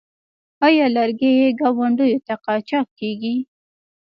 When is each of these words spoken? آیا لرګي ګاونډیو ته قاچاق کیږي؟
آیا 0.65 0.85
لرګي 0.95 1.31
ګاونډیو 1.59 2.23
ته 2.27 2.33
قاچاق 2.45 2.87
کیږي؟ 2.99 3.35